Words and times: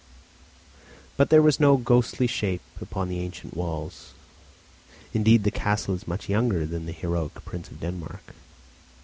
But 1.15 1.29
there 1.29 1.43
was 1.43 1.59
no 1.59 1.77
ghostly 1.77 2.25
shape 2.25 2.63
upon 2.81 3.07
the 3.07 3.19
ancient 3.19 3.55
walls. 3.55 4.13
Indeed, 5.13 5.43
the 5.43 5.51
castle 5.51 5.93
is 5.93 6.07
much 6.07 6.27
younger 6.27 6.65
than 6.65 6.87
the 6.87 6.91
heroic 6.91 7.35
prince 7.45 7.69
of 7.69 7.79
Denmark. 7.81 8.33